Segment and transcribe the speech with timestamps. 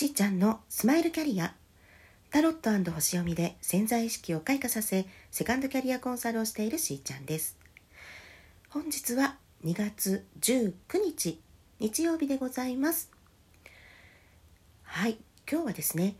[0.00, 1.54] しーちゃんのスマイルキャリア。
[2.30, 7.58] タロット星読みで潜在意識を開花させセカンドキャリアコンサルをしているしーちゃんです。
[8.70, 10.72] 本日は2月19
[11.04, 11.38] 日
[11.80, 13.10] 日曜日でございます。
[14.84, 16.14] はい今日はですね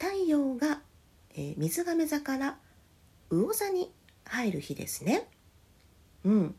[0.00, 0.80] 太陽が、
[1.36, 2.58] えー、水亀座から
[3.30, 3.92] 魚座に
[4.24, 5.28] 入る日ですね。
[6.24, 6.54] うん。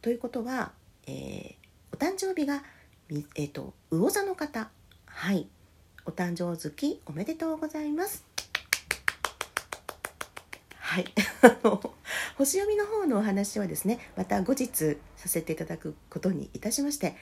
[0.00, 0.70] ということは、
[1.08, 1.54] えー、
[1.92, 2.62] お誕生日が
[3.10, 4.70] えーと魚座の方。
[5.06, 5.48] はい。
[6.08, 8.24] お誕生月おめでとうございます。
[10.70, 11.04] はい。
[11.42, 11.94] あ の
[12.38, 17.14] 星読みの方のお話はですねまた後日させていただくことにいたしまして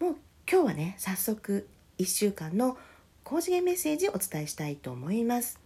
[0.00, 2.76] もう今日はね早速1週間の
[3.24, 5.58] 高次元メッセージをお伝えしたいと思います。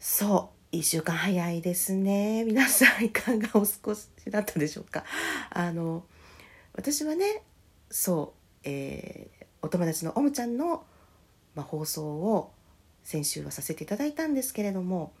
[0.00, 2.42] そう1週間早いですね。
[2.42, 5.04] 皆さんいかがお過ごしだったでしょうか？
[5.50, 6.04] あの
[6.72, 7.44] 私はね
[7.88, 10.84] そう、えー、お友達のおむちゃんの
[11.54, 12.52] まあ、放送を
[13.02, 15.12] 先週はさせていただいたんですけれども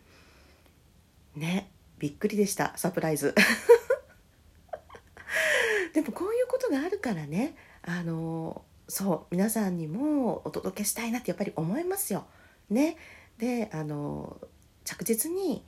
[1.34, 3.34] ねびっくりでしたサプライズ
[5.92, 12.26] でもこういうことがあるからねあのそう皆さんにもお届けしたいなってやっぱり思いますよ。
[12.68, 12.96] ね、
[13.38, 14.40] であの
[14.84, 15.64] 着実に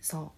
[0.00, 0.30] そう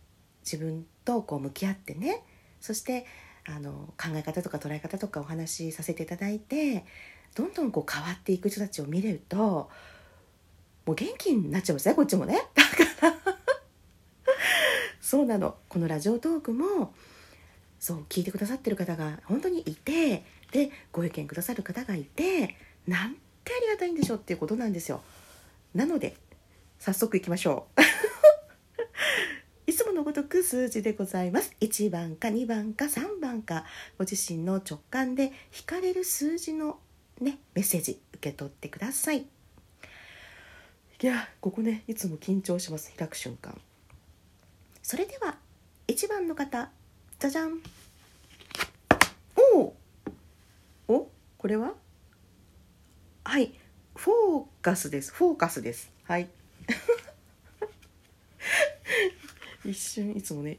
[0.44, 2.22] 自分とこう向き合ってね
[2.60, 3.06] そして
[3.46, 6.84] あの考え方とか捉え方とかお話しさせていただいて
[7.34, 9.70] どんどんこう変わっていく人たちを見れると
[10.86, 12.40] もう元気になっちゃうんですねこっちもね。
[12.54, 13.16] だから
[15.00, 16.94] そうなのこのラジオトークも
[17.78, 23.14] そう聞いてくださってる方が本当にいてでご意見くださる方がいてなん
[23.44, 25.02] てありがたいんでしょうっていうことなんですよ。
[25.74, 26.16] なので
[26.78, 27.80] 早速いきましょう。
[29.70, 31.54] いつものごとく数字でございます。
[31.60, 33.64] 1番か2番か3番か
[33.98, 36.78] ご自身の直感で引かれる数字の
[37.20, 39.26] ねメッセージ受け取ってください。
[41.02, 42.92] いやここねいつも緊張します。
[42.96, 43.58] 開く瞬間。
[44.82, 45.36] それでは
[45.88, 46.70] 1番の方
[47.18, 47.60] じゃじゃん。
[49.54, 49.74] お
[50.88, 51.74] おこれは？
[53.24, 53.54] はい。
[53.94, 55.12] フォーカスです。
[55.12, 55.90] フォーカスです。
[56.04, 56.28] はい。
[59.64, 60.58] 一瞬いつもね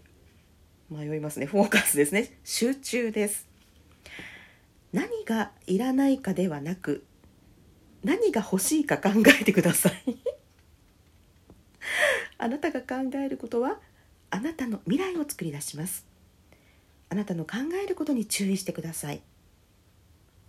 [0.90, 1.46] 迷いますね。
[1.46, 2.38] フォーカスですね。
[2.44, 3.48] 集中です
[5.32, 7.06] 何がいらないかではなく
[8.04, 10.18] 何が欲しいか考えてください。
[12.38, 13.80] あなたが考えることは
[14.30, 16.06] あなたの未来を作り出します。
[17.08, 19.22] あなたの考えることに注意してください。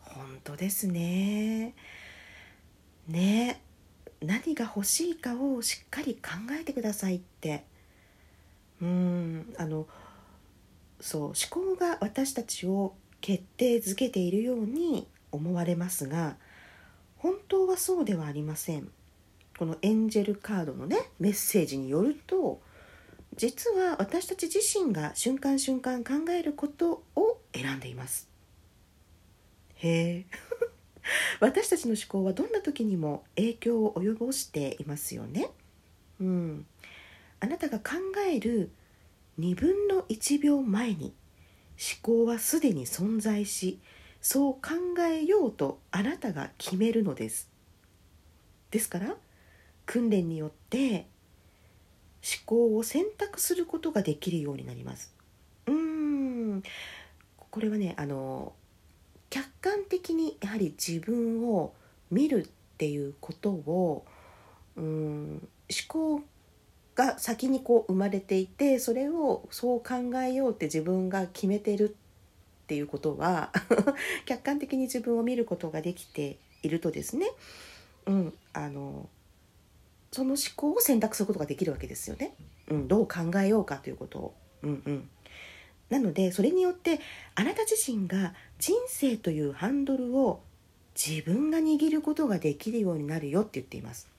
[0.01, 1.75] 本当ですね。
[3.07, 3.63] ね。
[4.21, 7.65] 何が欲しいかをしっかり考えてくださいって。
[8.81, 9.87] うんあの
[11.01, 16.37] そう思考が私たちを決定づけているように思われますが
[17.17, 18.91] 本当はそうではありません。
[19.57, 22.61] このエンジェルカードのねメッセージによると
[23.37, 28.29] 実は私たち自身が瞬間瞬間考えることを選んでいます。
[29.77, 30.27] へえ。
[31.41, 35.49] 私たちの思考はどんな時にも影響を及ぼしていますよね。
[36.21, 36.67] うん。
[37.41, 37.95] あなたが考
[38.29, 38.71] える
[39.39, 41.15] 2分の1秒前に
[41.83, 43.81] 思考はすでに存在し
[44.21, 44.61] そう考
[45.01, 47.51] えようとあなたが決めるのです。
[48.71, 49.17] ですから
[49.85, 51.09] 訓練によって
[52.23, 55.13] 思考を選択することができるようになります。
[55.67, 56.63] うーん。
[57.51, 58.53] これはねあの
[59.29, 61.75] 客観的にやはり自分を
[62.11, 64.07] 見るっていうことを
[64.77, 66.23] うん思考
[66.95, 71.97] が先にこう生まれていてそれをそう考えようって自分が決めてる
[72.65, 73.53] っていうことは
[74.27, 77.27] 客観的に自分を見ることができているとですね、
[78.07, 79.09] うん、あの
[80.11, 82.35] その思考を選択することができるわけですよね。
[82.69, 84.35] うん、どう考えようかということを。
[84.63, 85.09] うんうん、
[85.89, 87.01] なのでそれによって
[87.35, 90.41] あなた自身が人生というハンドルを
[90.95, 94.12] 自分が握ることができるようになるよって言っています。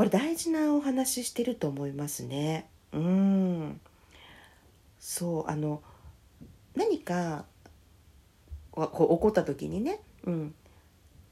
[0.00, 2.70] これ大事なお話してると思いますね。
[2.90, 3.80] うん
[4.98, 5.82] そうあの
[6.74, 7.44] 何か
[8.72, 10.54] こう起こった時にね、うん、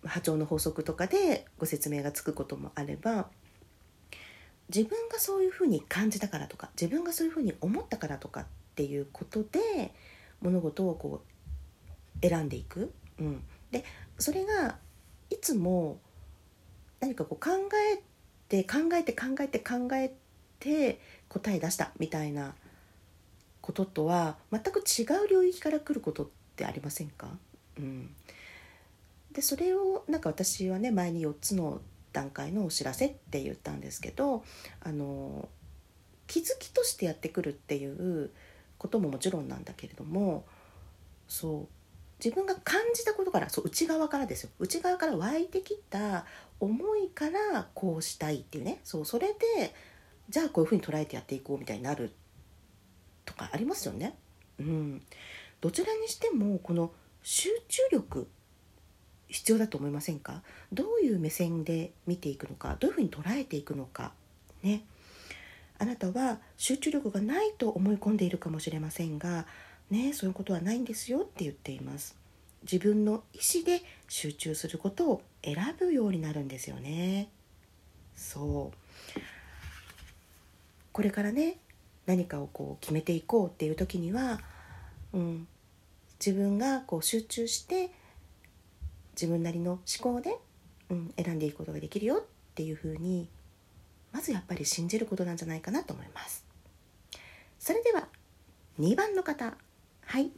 [0.04, 3.30] 波長の法則とかでご説明がつくこともあれば
[4.68, 9.94] 自分がそういうふうに感じたからとか自分がそういうふうに思ったからとかっていうことで
[10.42, 11.22] 物事をこ
[12.22, 12.92] う選んでいく。
[13.18, 13.82] うん、で
[14.18, 14.76] それが
[15.30, 15.98] いつも
[17.00, 17.52] 何かこう考
[17.94, 18.02] え
[18.48, 20.12] で考えて考えて考え
[20.60, 22.54] て答え出したみたいな
[23.60, 27.28] こととは全く違う領域から来ることってありませんか、
[27.78, 28.10] うん、
[29.32, 31.80] でそれをなんか私はね前に4つの
[32.12, 34.42] 段階のお知らせって言ったんですけど
[34.80, 35.48] あの
[36.26, 38.30] 気づきとしてやってくるっていう
[38.78, 40.44] ことももちろんなんだけれども
[41.26, 41.78] そう。
[42.22, 44.50] 自分が感じたことからそう内側からですよ。
[44.58, 46.24] 内側から湧いてきた
[46.60, 48.81] 思いからこうしたいっていうね。
[48.84, 49.75] そうそれで
[50.28, 52.12] じゃあこういうふうに捉えてやっていこうみたいになる
[53.25, 54.16] とかありますよね。
[54.58, 55.02] うん、
[55.60, 58.28] どちらにしてもこの集中力
[59.28, 60.43] 必要だと思いませんか？
[60.72, 64.12] どういう目線で見ていくのかどういうふうに捉えていくのか
[64.62, 64.82] ね。
[65.78, 69.46] あなたは集中力がないと思い込んでいるかもしれませんが
[69.90, 72.17] ねそういうことはないんですよって言っています。
[72.62, 77.28] 自分の意思で集中することを選ぶようになるんですよね。
[78.16, 79.20] そう。
[80.93, 81.58] これからね
[82.06, 84.40] 何かをこう決めていこうっていう時には、
[85.12, 85.46] うん、
[86.19, 87.90] 自分がこう集中して
[89.12, 90.37] 自分なりの思考で、
[90.90, 92.20] うん、選んでいくことができるよっ
[92.54, 93.28] ていうふうに
[94.12, 96.44] まずやっぱり信じることなんじゃないかなと思います。
[97.58, 98.08] それでは
[98.81, 99.54] 2番の方。
[100.06, 100.31] はい。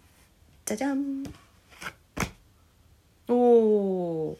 [0.64, 1.22] じゃじゃん。
[3.32, 4.38] おお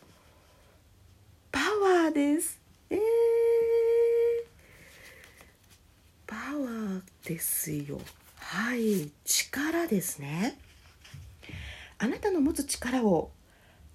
[1.52, 2.60] パワーです。
[2.90, 2.98] えー、
[6.26, 8.00] パワーですよ。
[8.36, 9.12] はい。
[9.24, 10.58] 力ですね。
[11.98, 13.30] あなたの持つ力を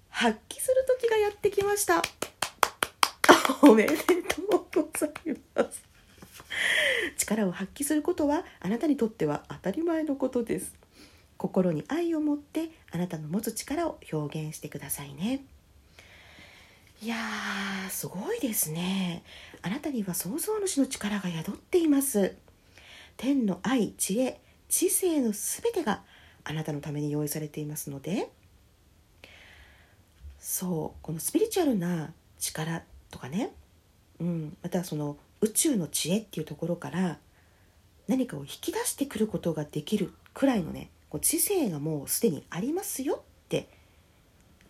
[0.08, 2.02] 発揮する時がやってきました。
[3.60, 5.10] おめでとうござい
[5.54, 5.82] ます。
[7.18, 10.85] 力を発揮することはあなたにとっては当たり前のことです。
[11.36, 15.44] 心に愛を持ってあなたの持つ力を表現してくださいね。
[17.02, 19.22] いやーすごいですね。
[19.62, 22.36] あなたには創造主の力が宿っています。
[23.16, 26.02] 天の愛知恵知性のすべてが
[26.44, 28.30] あなたのために用意されていますので。
[30.38, 33.52] そうこのスピリチュアルな力とかね、
[34.20, 37.18] うん、またその宇宙の知恵っていうところから
[38.06, 43.68] 何かを引き出してくることができるくらいのねこう知性がもうすでにありますよって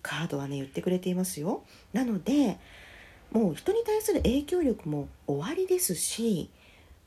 [0.00, 1.64] カードはね言ってくれていますよ。
[1.92, 2.58] なので
[3.32, 6.48] もう人に対する影響力も終わりですし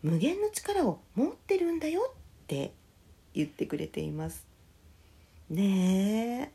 [0.04, 2.14] 無限の力を持ってるんだよっ
[2.48, 2.74] て
[3.34, 4.46] 言ってくれています。
[5.50, 6.52] ね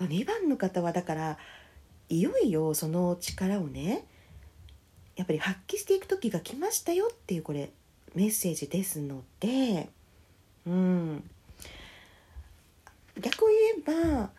[0.00, 1.38] え2番の方はだから
[2.08, 4.06] いよいよその力をね
[5.16, 7.70] やっぱり発揮していく時が来ましたよっていうこれ
[8.14, 9.88] メッセージですので
[10.66, 11.30] うん
[13.90, 14.30] 逆を言えば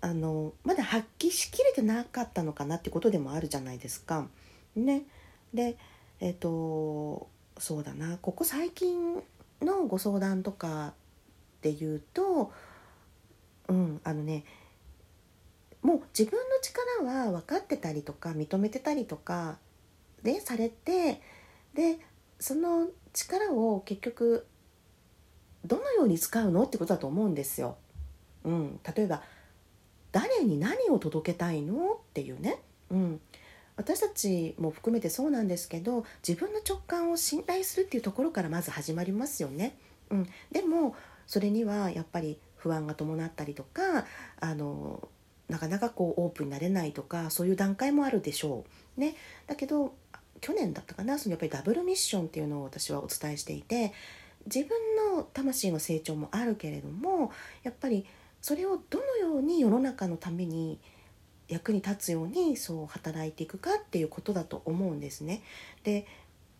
[0.00, 4.28] あのまだ発揮しきれてなかったのかなってことでもあるじゃないですか。
[4.76, 5.02] ね、
[5.52, 5.76] で
[6.20, 7.28] えっ、ー、と
[7.58, 9.22] そうだなここ最近
[9.60, 10.94] のご相談とか
[11.62, 12.52] で言うと
[13.68, 14.44] うんあのね
[15.82, 19.58] もう自分の力は分かってたりとか認めてたりとか
[20.22, 21.20] でされて
[21.74, 21.98] で
[22.38, 24.46] その力を結局
[25.64, 27.76] どのように使うのってことだと思うんですよ。
[28.48, 29.22] うん、例えば
[30.10, 31.92] 誰に何を届けたいの？
[31.92, 32.56] っていうね、
[32.90, 33.20] うん、
[33.76, 39.76] 私たちも含めてそうなんですけど自分の直感を信頼するっていうところからまず始まりますよね。
[40.10, 44.06] うん、でもそれにはやっぱり不安が伴ったりとか
[44.40, 45.06] あの
[45.48, 48.64] なかなかこうオープンになれないとかそういう段階もあるでしょ
[48.96, 49.00] う。
[49.00, 49.14] ね、
[49.46, 49.94] だけど
[50.40, 53.92] 去年だったかなそのやっぱりダブルミッションっていうのを私はお伝えしていて
[54.46, 54.78] 自分
[55.16, 58.06] の魂の成長もあるけれどもやっぱり
[58.48, 60.80] それをどのように世の中のために
[61.48, 65.42] 役に立つようにそう働いていくかっていうことだと思うんですね。
[65.84, 66.06] で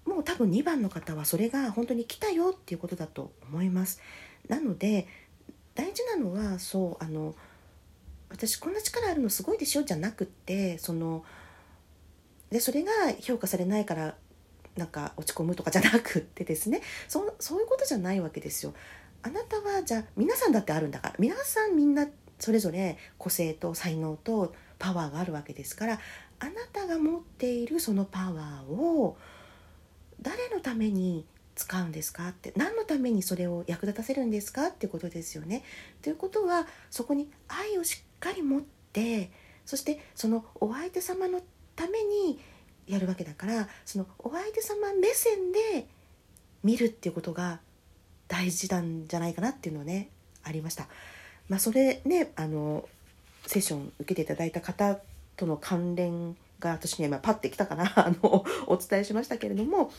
[0.04, 4.02] もう多分2番の方はそれが本当に来たよっていうことだと思います。
[4.49, 5.07] なので
[5.75, 7.35] 大事なのはそうあの
[8.28, 11.25] 私こんな力あるのすごいでしょじゃなくってその
[12.50, 14.14] でそれが評価されないから
[14.76, 18.75] なんか落ち込むとかじゃなくってですねそそういうことじゃないわけですよ。
[19.22, 22.06] あなたはじゃあ皆さんだってあるんだから皆さんみんな
[22.38, 26.00] それぞれ個性と才能とパワーがあるわけですから
[26.40, 29.16] あなたが持っているそのパワーを
[30.22, 31.25] 誰のために
[31.56, 35.64] 使うんですかって何のためにそれを役立たせるんですかってことですよね。
[36.02, 39.30] ということはそこに愛をしっかり持って
[39.66, 41.42] そしてそのお相手様の
[41.75, 42.38] ために
[42.87, 45.87] やるわけだからそのお相手様目線で
[46.62, 47.60] 見るっていうことが
[48.28, 50.11] 大事なんじゃないかなっていうのね
[50.44, 50.87] ありました。
[51.49, 52.87] まあ、それねあの
[53.47, 54.99] セッション受けていただいた方
[55.37, 59.90] との関連が私には今パッてきたかな あのお伝えしましたけれども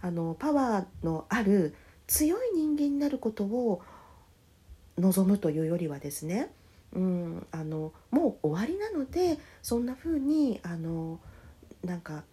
[0.00, 1.74] あのパワーのある
[2.06, 3.82] 強い人間になることを
[4.98, 6.50] 望むというよりはですね、
[6.92, 11.18] うん、あのもう終わりなのでそんな風にあの
[11.82, 12.24] なんか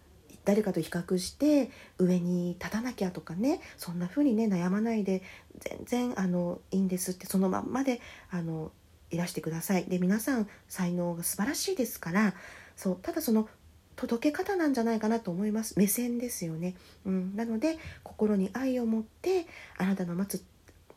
[0.50, 5.22] 誰かと比較して上に立たなきゃとかねそんな風にね悩まないで
[5.60, 8.00] 全然あのいいんですってそのまんまで
[8.32, 8.72] あの
[9.12, 9.84] いらしてください。
[9.84, 12.34] で皆さん才能が素晴らしいですから
[12.74, 13.48] そうただその
[13.94, 15.78] 届け方なんじゃないかなと思います。
[15.78, 16.74] 目線ですよね、
[17.06, 19.46] うん、なので心に愛を持って
[19.78, 20.44] あなたの待つ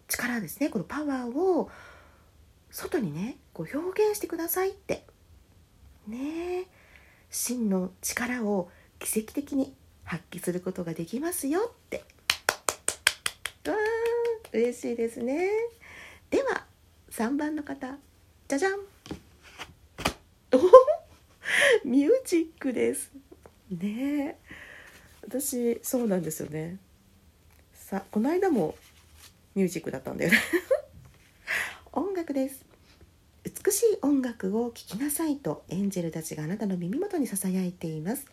[0.08, 0.70] 力ですね。
[0.70, 1.70] このパワーを
[2.72, 5.06] 外にねこう表現してくださいって。
[6.08, 6.66] ね。
[7.30, 8.70] 真の力を
[9.04, 12.06] 奇跡的に発揮することができますよって。
[13.68, 15.50] わー嬉しいですね。
[16.30, 16.64] では
[17.12, 17.98] 3番の方。
[18.48, 18.74] じゃじゃん。
[20.54, 20.58] お
[21.86, 23.12] ミュージックです。
[23.70, 24.38] ね
[25.28, 26.78] 私そうなんですよね。
[27.74, 28.76] さこの間も
[29.54, 30.40] ミュージックだったんだよね。
[31.92, 32.64] 音楽です。
[33.44, 38.26] 美しい音楽を聴きなさいとエンジェルたちがあなたの耳元にささやいています。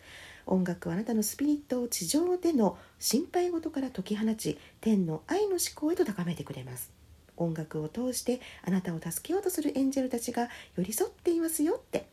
[0.50, 6.90] 音楽はあなたのスピリットを地上での心配事から解き放ち天の愛の思考へと高めてくれます。
[7.36, 12.06] 音楽を通してあなたを助けようとするエンジェルたちが寄り添っていますよって。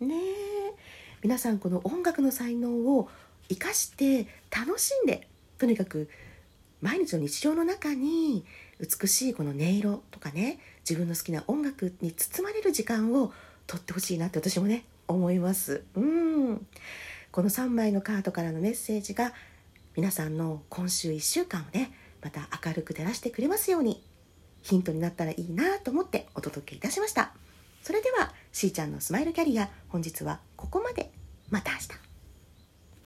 [0.00, 1.02] ねえ。
[1.22, 3.08] 皆さんこの音楽の才能を
[3.48, 6.08] 生かして楽しんでとにかく
[6.80, 8.44] 毎日の日常の中に
[8.80, 13.32] 美しいこの音色とかね自分の好きな音楽に包まれる時間を
[13.68, 15.84] とってほしいなって私もね思います。
[15.94, 16.66] うん。
[17.32, 19.32] この3枚のカードからのメッセージが
[19.96, 21.90] 皆さんの今週1週間をね
[22.22, 24.02] また明るく照らしてくれますように
[24.60, 27.32] ヒントになったらいいなと思ってお届けいたしました。
[27.82, 31.10] それではしーちゃんのスマイルキャリア本日はここまで。
[31.50, 32.11] また明日。